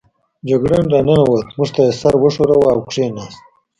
جګړن 0.49 0.85
را 0.93 0.99
ننوت، 1.07 1.47
موږ 1.57 1.69
ته 1.75 1.81
یې 1.87 1.91
سر 1.99 2.13
و 2.21 2.25
ښوراوه 2.33 2.69
او 2.73 2.79
کېناست. 2.91 3.41